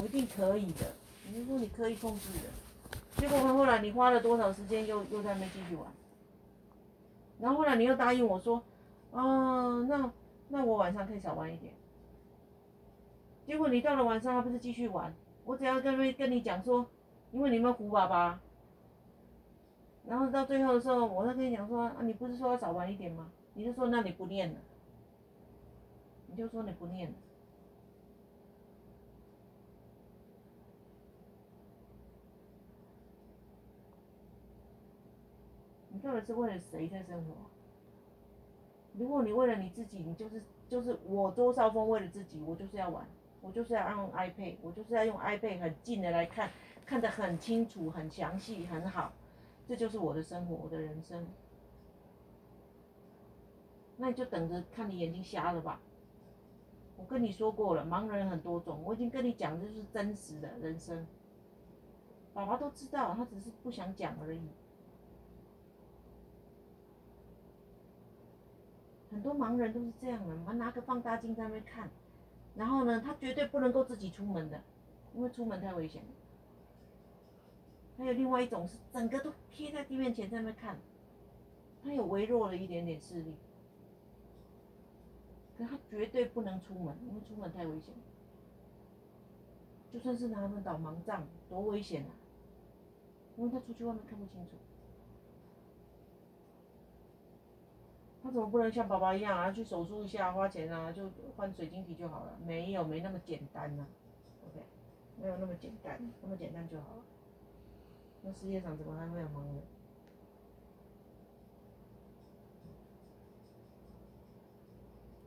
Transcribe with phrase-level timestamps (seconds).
[0.00, 0.86] 我一定可以的。
[1.28, 2.48] 你是说你可以控制的，
[3.16, 5.86] 结果后来你花了多少时间又又在那边继续玩，
[7.38, 8.62] 然后后来你又答应我说，
[9.12, 10.10] 啊，那
[10.48, 11.72] 那我晚上可以少玩一点。
[13.46, 15.14] 结果你到了晚上还不是继续玩？
[15.44, 16.86] 我只要跟跟你讲说，
[17.32, 18.40] 因为你们虎爸爸，
[20.06, 23.30] 然后到最后的时候，我再跟你讲说，啊，你不是说要早玩一点吗？
[23.54, 24.56] 你就说那你不念了，
[26.26, 27.14] 你就说你不念了。
[35.92, 37.34] 你到底是为了谁在生活？
[38.94, 43.06] 如果你为了你自己，你就是就是我周少峰为了自己，我就是要玩，
[43.40, 46.50] 我就是要用 iPad，我就是要用 iPad 很近的来看，
[46.84, 49.12] 看得很清楚、很详细、很好，
[49.66, 51.26] 这就是我的生活，我的人生。
[53.96, 55.80] 那你就等着看你眼睛瞎了吧。
[56.96, 61.06] 我跟你说过了，盲人很多种，我已经跟你讲，这就是真实的人生。
[62.34, 64.48] 爸爸都知道，他只是不想讲而已。
[69.20, 71.90] 很多盲人都是这样的，我拿个放大镜在那边看，
[72.54, 74.62] 然后呢，他绝对不能够自己出门的，
[75.14, 76.02] 因为出门太危险。
[77.98, 80.78] 还有另外一种是整个都贴在地面前在那边看，
[81.84, 83.34] 他有微弱的一点点视力，
[85.58, 87.94] 可他绝对不能出门，因为出门太危险。
[89.92, 92.10] 就算是拿他们导盲杖，多危险啊！
[93.36, 94.52] 因为他出去外面看不清楚。
[98.22, 99.50] 他怎么不能像爸爸一样啊？
[99.50, 102.38] 去手术一下花钱啊，就换水晶体就好了？
[102.46, 103.88] 没有，没那么简单呐、啊。
[104.46, 104.62] OK，
[105.20, 107.02] 没有那么简单，那么简单就好了。
[108.22, 109.62] 那世界上怎么还会有盲人？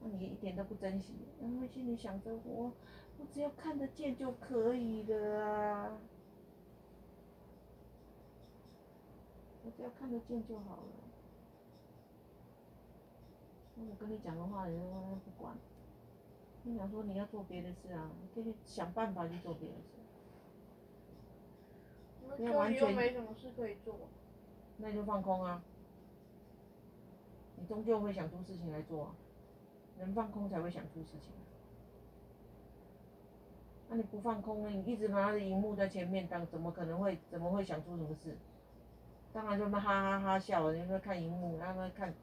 [0.00, 2.72] 那你一点都不珍惜，因为心里想着我，
[3.18, 5.98] 我只要看得见就可以了啊。
[9.64, 11.07] 我只要看得见就好了。
[14.00, 15.56] 我跟你讲的话，你都不管。
[16.62, 19.98] 你想说你要做别的事啊，你可以想办法去做别的事。
[22.36, 23.96] 你完全没什么事可以做。
[24.76, 25.62] 那你就放空啊。
[27.56, 29.14] 你终究会想出事情来做啊。
[29.98, 31.32] 人放空才会想出事情。
[33.88, 38.36] 那你不放空，你一直拿着荧幕在前面，当怎么可能会怎么会想出什么事？
[39.32, 42.14] 当然就那哈哈哈笑，你说看荧幕，然后看。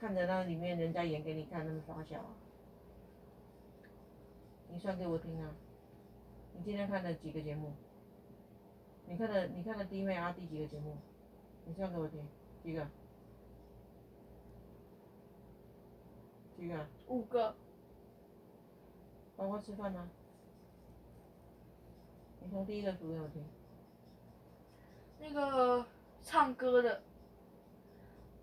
[0.00, 2.30] 看着那里面人家演给你看，那么发笑啊！
[4.70, 5.50] 你算给我听啊！
[6.54, 7.72] 你今天看了几个节目？
[9.06, 10.96] 你看了你看了弟妹阿弟几个节目？
[11.64, 12.22] 你算给我听，
[12.62, 12.86] 几个？
[16.56, 16.86] 几个？
[17.08, 17.54] 五个。
[19.36, 20.08] 包括吃饭吗？
[22.40, 23.44] 你从第一个数给我听。
[25.18, 25.84] 那个
[26.22, 27.02] 唱歌的，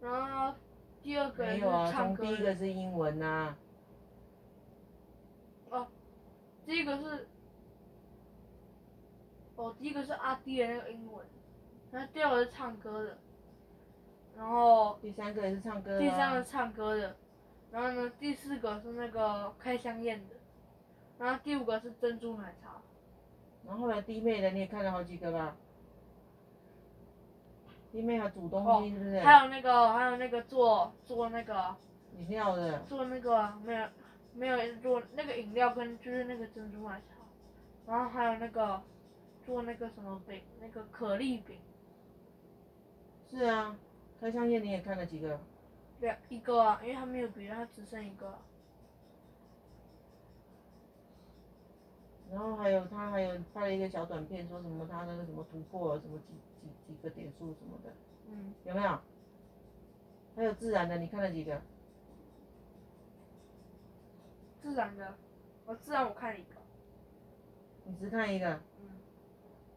[0.02, 0.58] 然后。
[1.06, 3.58] 第二个有啊，从第一个是英文呐、啊。
[5.70, 5.88] 哦，
[6.66, 7.28] 第一个是，
[9.56, 11.24] 哦，第一个是阿弟的那个英文，
[11.92, 13.20] 然后第二个是唱歌的，
[14.36, 14.98] 然后。
[15.00, 16.00] 第三个也是唱歌的。
[16.00, 17.16] 第三个唱歌的，
[17.70, 20.36] 然后呢，第四个是那个开香艳的，
[21.20, 22.82] 然后第五个是珍珠奶茶。
[23.64, 25.56] 然后后来弟妹的你也看了好几个吧？
[27.96, 29.20] 里面还煮东西是不是？
[29.22, 31.74] 还有那个，还有那个做做那个
[32.18, 32.80] 饮料的。
[32.82, 33.88] 做那个没有
[34.34, 37.16] 没有做那个饮料跟就是那个珍珠奶茶，
[37.88, 38.82] 然后还有那个
[39.46, 41.58] 做那个什么饼，那个可丽饼。
[43.32, 43.76] 是啊，
[44.20, 45.40] 开香艳你也看了几个？
[46.02, 48.38] 两，一个啊，因为他没有别的，他只剩一个。
[52.32, 57.94] 然后还有他还有拍了一个小短片，说什么他那个什么突破什么几几几个点数什么的，
[58.30, 59.00] 嗯，有没有？
[60.36, 61.62] 还有自然的，你看了几个？
[64.62, 65.16] 自然的，
[65.66, 66.56] 我自然我看了一个。
[67.86, 68.56] 你只看一个？
[68.82, 68.90] 嗯。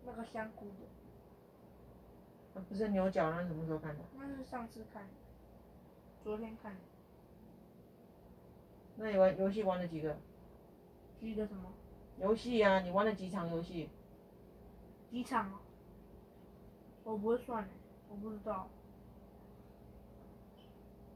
[0.06, 2.61] 那个香菇的。
[2.69, 4.02] 不是牛角，那什么时候看的？
[4.17, 5.11] 那是上次看的，
[6.25, 6.81] 昨天看的。
[8.96, 10.17] 那你玩游戏玩了几个？
[11.20, 11.70] 几个什么？
[12.20, 13.88] 游戏啊，你玩了几场游戏？
[15.11, 15.61] 几场啊？
[17.05, 17.69] 我不会算，
[18.09, 18.69] 我不知道。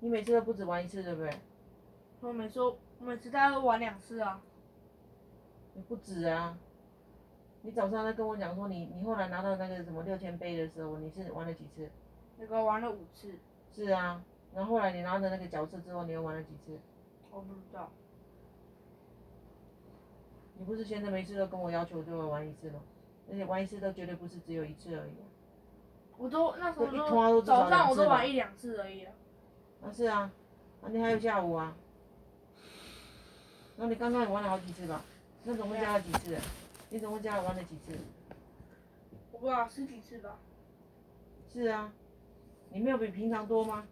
[0.00, 1.30] 你每次都不止玩一次，对不对？
[2.20, 4.40] 我每次我每次大概玩两次啊。
[5.74, 6.58] 你不止啊！
[7.62, 11.90] 你早上在跟我讲说你你后来拿到那个什么六千杯的时候，你是玩了几次？
[12.36, 13.34] 那个玩了五次。
[13.74, 14.22] 是啊，
[14.54, 16.78] 然后后来你拿着那个角色之后，你又玩了几次？
[17.30, 17.90] 我不知道。
[20.62, 22.80] 你不是现在每次都跟我要求就要玩一次吗？
[23.28, 25.14] 而且玩一次都绝对不是只有一次而已。
[26.16, 29.12] 我都那时候都都早上我都玩一两次而已啊。
[29.82, 30.30] 啊是啊，
[30.80, 31.76] 啊你还有下午啊。
[33.74, 35.04] 那你刚刚也玩了好几次吧？
[35.42, 36.38] 那总共加了几次？
[36.90, 37.98] 你总共加了玩了几次？
[39.32, 40.38] 我不知道十几次吧。
[41.52, 41.92] 是啊，
[42.70, 43.84] 你没有比平常多吗？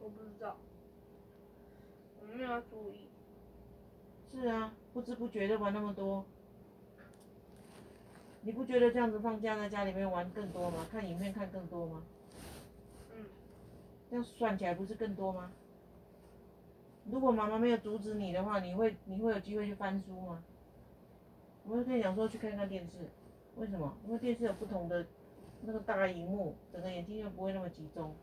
[0.00, 0.56] 我不知道，
[2.20, 3.08] 我没有要注意。
[4.32, 6.24] 是啊，不知不觉的玩那么多。
[8.42, 10.86] 你不觉得这样子放假在家里面玩更多吗？
[10.90, 12.02] 看影片看更多吗？
[13.14, 13.24] 嗯。
[14.08, 15.50] 这样算起来不是更多吗？
[17.10, 20.42] 如果妈妈没有阻止你的话，你会你会有机会去翻书吗？
[21.66, 22.98] 我会跟你讲说去看看电视，
[23.56, 23.96] 为什么？
[24.06, 25.04] 因为电视有不同的
[25.62, 28.14] 那个大荧幕，整个眼睛就不会那么集中。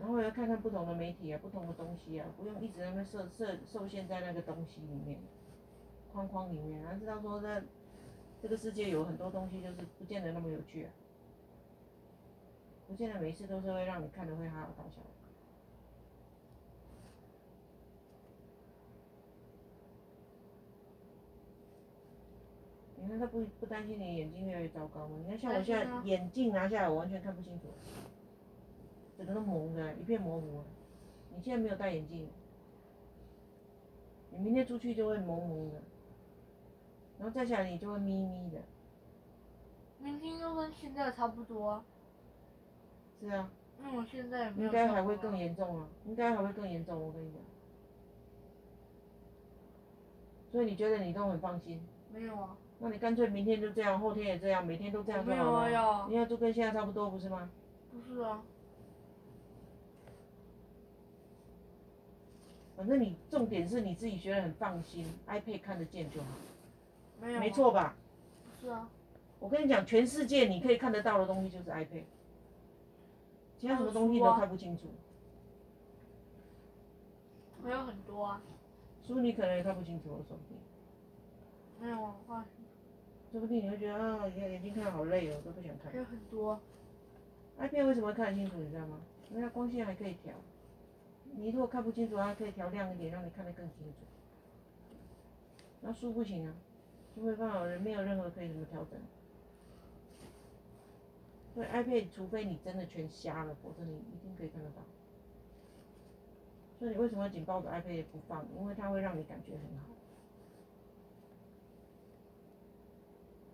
[0.00, 5.18] 然后要看看不同的媒体啊，不同的东西啊，不用一直在那边设设受限在那个东西里面。
[6.12, 7.60] 框框里面，然后知道说在
[8.40, 10.90] 这个世界有很多东西就是不见得那么有趣啊，
[12.86, 15.00] 不见得每一次都是会让你看的会哈哈大笑。
[22.96, 25.16] 你看他不不担心你眼睛越来越糟糕吗？
[25.18, 27.66] 你看像我现在眼镜拿下来，我完全看不清楚，
[29.24, 30.62] 整个都蒙的，一片模糊。
[31.34, 32.28] 你现在没有戴眼镜，
[34.30, 35.80] 你明天出去就会蒙蒙的。
[37.18, 38.60] 然后再下来你就会眯眯的，
[39.98, 41.84] 明天就跟现在差不多啊。
[43.20, 43.50] 是啊。
[43.80, 44.50] 那我现在。
[44.50, 45.88] 应该还会更严重啊！
[46.04, 47.40] 应该还会更严重，我跟你讲。
[50.52, 51.80] 所以你觉得你都很放心？
[52.12, 52.56] 没有啊。
[52.78, 55.66] 那你干脆明天就这样，后天也这样，每天都这样就好了。
[55.66, 56.08] 没有啊，要。
[56.08, 57.50] 你要就跟现在差不多，不是吗？
[57.90, 58.42] 不是啊。
[62.76, 66.26] 反正你重点是你自己觉得很放心，iPad 看得见就好。
[67.20, 67.40] 没有。
[67.40, 67.94] 没错吧？
[68.60, 68.88] 是啊。
[69.38, 72.04] 我跟你讲，全世界你可以看得到的东西就是 iPad，
[73.58, 74.88] 其他什么东西都看不清楚。
[77.62, 78.42] 还有很多啊。
[79.06, 80.56] 书你可能也看不清楚，说不定。
[81.80, 82.44] 没有啊，话。
[83.30, 85.92] 说不定你会觉得啊，眼眼睛看好累哦，都不想看。
[85.92, 86.58] 还有很多。
[87.58, 88.56] iPad 为什么看得清楚？
[88.58, 89.00] 你知道吗？
[89.30, 90.32] 因为它光线还可以调。
[91.36, 93.98] 你如果看不清楚，它可以调亮一点，让你看得更清楚。
[95.80, 96.54] 那书不行啊，
[97.14, 98.98] 就没办法，没有任何可以怎么调整。
[101.54, 104.82] 所以 iPad，除非你真的全瞎了，否则你一定可以看得到。
[106.78, 108.46] 所以你为什么紧抱着 iPad 不放？
[108.58, 109.86] 因为它会让你感觉很好，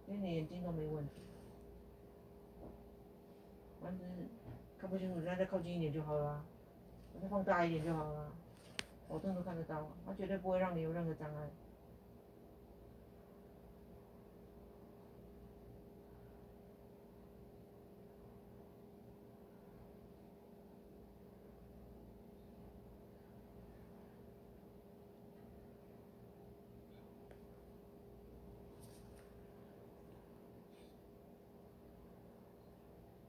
[0.06, 1.14] 因为你眼睛都没问题。
[3.82, 4.08] 反正
[4.78, 6.44] 看不清楚，那再靠近一点就好了，
[7.20, 8.32] 再放大一点就好了，
[9.08, 11.50] 保证都看得到，它绝对不会让你有任何障碍。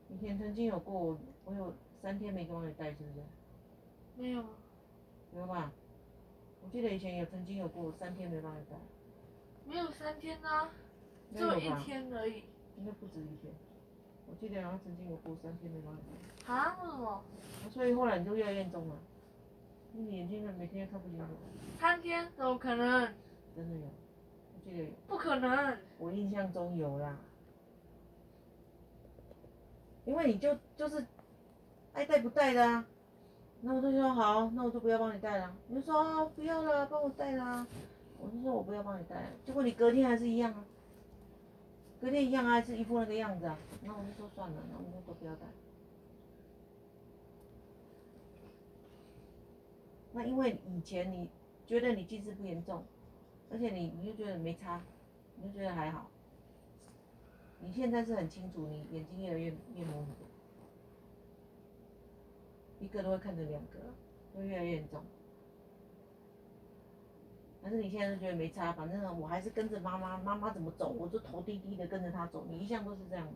[0.09, 3.40] 以前曾经有过，我有三天没帮你带，是不是？
[4.21, 4.43] 没有。
[5.35, 5.71] 有吧？
[6.63, 8.77] 我记得以前有曾经有过三天没帮你带。
[9.65, 10.69] 没有三天啊，
[11.33, 12.43] 只有一天而已。
[12.77, 13.51] 应该不止一天。
[14.27, 15.99] 我记得好像曾经有过三天没帮你
[16.45, 16.53] 带。
[16.53, 16.77] 啊？
[16.83, 17.23] 为什么？
[17.71, 18.95] 所以后来你就越来越重了，
[19.93, 21.25] 你眼睛每天看不清楚。
[21.79, 22.31] 三天？
[22.37, 23.11] 怎么可能？
[23.55, 24.89] 真的有，我记得有。
[25.07, 25.77] 不可能。
[25.97, 27.17] 我印象中有啦。
[30.05, 31.05] 因为你就就是
[31.93, 32.85] 爱戴不戴的啊，
[33.63, 35.55] 那我就说好，那我就不要帮你带了。
[35.67, 37.67] 你就说啊，不要了，帮我带啦。
[38.19, 40.65] 我就说我不要帮你带，结果你隔天还是一样啊，
[41.99, 43.57] 隔天一样还是一副那个样子啊。
[43.83, 45.45] 那我就说算了，那我们就都不要带。
[50.13, 51.29] 那因为以前你
[51.65, 52.83] 觉得你近视不严重，
[53.51, 54.81] 而且你你就觉得没差，
[55.37, 56.09] 你就觉得还好。
[57.59, 60.07] 你现在是很清楚，你眼睛越来越越模糊，
[62.81, 63.79] 一个都会看成两个，
[64.35, 65.01] 会越来越严重。
[67.61, 72.43] 但是你现在就觉得没差，反正我还是跟着妈妈，妈妈怎么走，我就头低低的跟着她走。
[72.49, 73.27] 你一向都是这样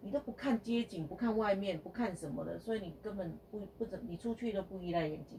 [0.00, 5.38] 你都不看街景，不看外面，不看什么的，所以你根本不不怎，你出去都不依赖眼睛，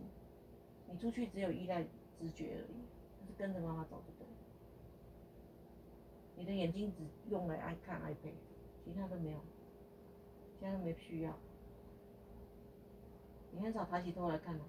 [0.91, 1.83] 你出去只有依赖
[2.19, 2.77] 直觉而已，
[3.19, 4.33] 就是跟着妈妈走就对了。
[6.35, 8.35] 你的眼睛只用来爱看 iPad，
[8.85, 9.39] 其他都没有，
[10.59, 11.35] 其他都没需要。
[13.57, 14.61] 明天早上抬起头来看你。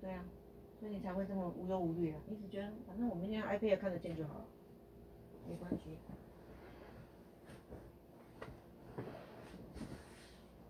[0.00, 0.24] 对啊，
[0.78, 2.20] 所以你才会这么无忧无虑啊。
[2.28, 4.44] 你只觉得，反正我明天 iPad 看得见就好了，
[5.48, 5.98] 没关系。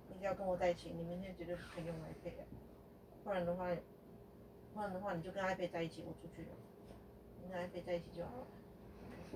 [0.09, 2.45] 你只要跟我在一起，你明天绝对是可以用 iPad 的。
[3.23, 3.69] 不然的话，
[4.73, 6.49] 不然的话，你就跟 iPad 在一起，我出去了。
[7.43, 8.47] 你跟 iPad 在一起就好了。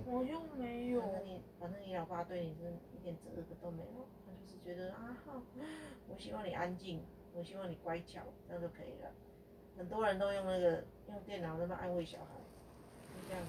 [0.07, 1.01] 我又没有。
[1.01, 5.17] 反正你，反正你老爸对你是一点责任都没有，他就是觉得啊，
[6.09, 9.11] 我希望你安静，我希望你乖巧，这样就可以了。
[9.77, 12.27] 很多人都用那个用电脑那么安慰小孩，
[13.13, 13.45] 就这样，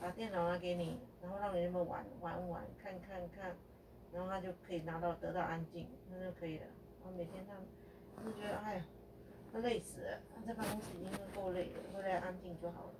[0.00, 3.54] 把电脑拿给你，然后让你那么玩玩玩，看看看，
[4.12, 6.64] 然后他就可以拿到得到安静，那就可以了。
[7.02, 7.54] 然后每天他，
[8.24, 8.84] 就觉得哎呀，
[9.52, 12.90] 他累死了，他在办公室已经够累了，回来安静就好了。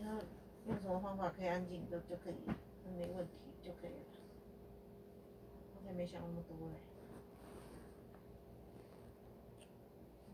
[0.00, 0.14] 你要
[0.66, 3.96] 用什么方法可以安静，就就可以，那没问题就可以了。
[5.76, 6.74] 我才没想那么多嘞。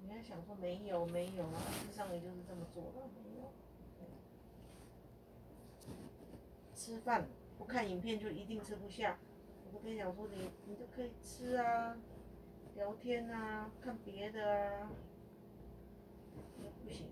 [0.03, 1.59] 你还想说没有没有啊？
[1.59, 3.53] 事实上你就是这么做的，没有。
[6.77, 7.27] 吃饭
[7.59, 9.19] 不看影片就一定吃不下，
[9.73, 11.97] 我跟你讲说你你就可以吃啊，
[12.77, 14.93] 聊天啊，看别的啊。
[16.85, 17.09] 不行，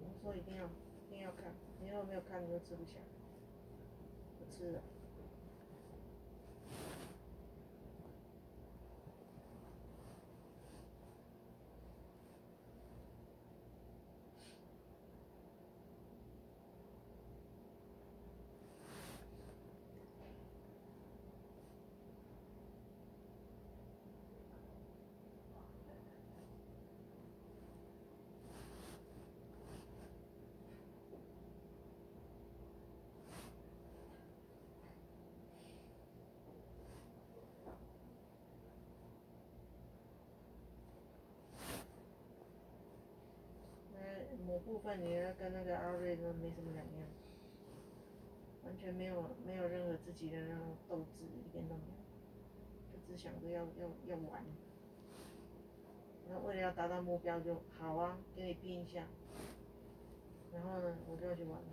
[0.00, 1.52] 我说一定要一定要看。
[1.80, 2.98] 你有没有看，你就吃不下，
[4.38, 4.80] 不吃了。
[44.82, 47.06] 分你要跟那个阿瑞都没什么两样，
[48.64, 54.44] 完全没有没有任何自己的那种斗志，一点都没有，就只想着要要要玩，
[56.28, 59.06] 然后为了要达到目标就好啊，给你拼一下，
[60.52, 61.68] 然后呢，我就要去玩了，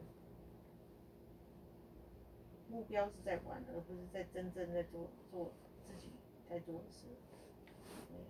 [2.70, 5.52] 目标是在玩，而不是在真正在做做
[5.88, 6.12] 自己
[6.50, 7.06] 该做的事，
[8.12, 8.26] 没有，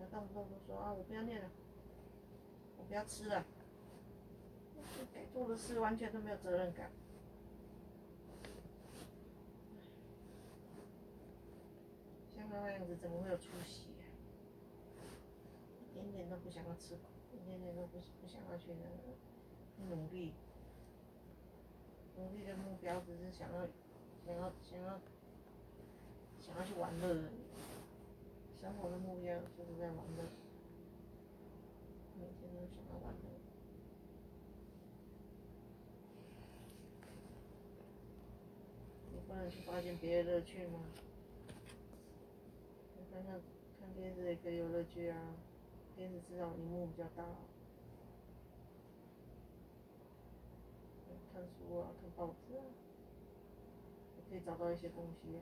[0.00, 1.50] 然后动不动就说啊，我不要念了。
[2.78, 3.44] 我不要吃了，
[5.12, 6.90] 该做的事完全都没有责任感。
[12.36, 14.06] 像他那样子怎么会有出息呀？
[15.90, 17.02] 一点点都不想要吃苦，
[17.34, 20.32] 一点点都不不想要去那个努力，
[22.16, 23.66] 努力的目标只是想要
[24.24, 25.00] 想要想要
[26.40, 27.24] 想要去玩乐，
[28.62, 30.47] 生活的目标就是在玩乐。
[32.18, 33.30] 每天都想要玩乐，
[39.12, 40.80] 你不能去发现别的乐趣吗？
[42.96, 43.40] 你看看
[43.80, 45.16] 看电视也可以有乐趣啊，
[45.96, 47.24] 电视至少荧幕比较大。
[51.32, 52.64] 看书啊，看报纸啊，
[54.16, 55.40] 也可以找到一些东西啊。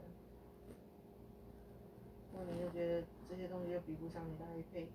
[2.34, 4.86] 那你就觉得这些东西又比不上你的 iPad。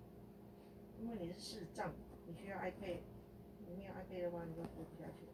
[1.02, 1.92] 因为你是视障，
[2.28, 3.00] 你需要 iPad，
[3.66, 5.26] 你没有 iPad 的话，你就活不下去。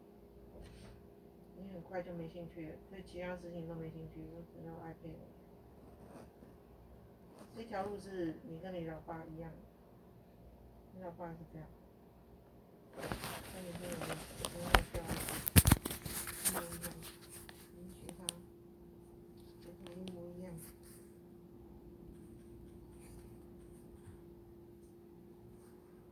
[1.55, 5.13] 你很快就没兴趣了，对其他事情都没兴趣，就只要 iPad。
[7.55, 9.51] 这条路是你跟你老爸一样，
[10.95, 11.67] 你老爸是这样。
[12.97, 14.17] 那你跟我们，
[14.91, 15.03] 跟
[16.55, 16.81] 我们